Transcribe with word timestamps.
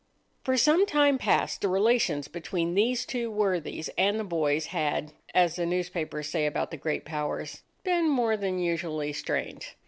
For 0.43 0.57
some 0.57 0.87
time 0.87 1.19
past 1.19 1.61
the 1.61 1.67
relations 1.67 2.27
between 2.27 2.73
these 2.73 3.05
two 3.05 3.29
worthies 3.29 3.87
and 3.99 4.19
the 4.19 4.23
boys 4.23 4.65
had, 4.73 5.11
as 5.35 5.57
the 5.57 5.65
newspapers 5.67 6.27
say 6.27 6.47
about 6.47 6.71
the 6.71 6.77
great 6.77 7.05
Powers, 7.05 7.61
been 7.83 8.09
more 8.09 8.35
than 8.35 8.57
usually 8.57 9.13
strained. 9.13 9.67